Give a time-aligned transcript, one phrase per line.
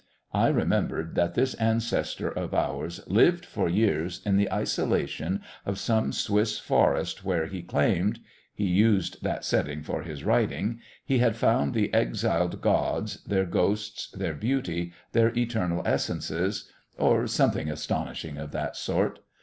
[0.33, 6.11] I remembered that this ancestor of ours lived for years in the isolation of some
[6.11, 8.17] Swiss forest where he claimed
[8.51, 14.09] he used that setting for his writing he had found the exiled gods, their ghosts,
[14.09, 19.19] their beauty, their eternal essences or something astonishing of that sort.